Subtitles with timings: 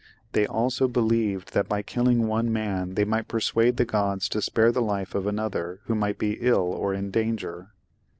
[0.31, 4.41] They also be lieved that by killing one man they might persuade the gods to
[4.41, 7.69] spare the life of another who might be ill or in danger.